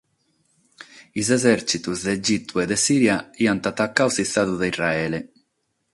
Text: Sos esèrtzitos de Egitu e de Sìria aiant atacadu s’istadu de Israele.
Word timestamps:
Sos 1.15 1.29
esèrtzitos 1.37 1.97
de 2.05 2.11
Egitu 2.19 2.53
e 2.63 2.65
de 2.71 2.77
Sìria 2.85 3.15
aiant 3.39 3.63
atacadu 3.71 4.11
s’istadu 4.13 4.55
de 4.59 4.67
Israele. 4.73 5.19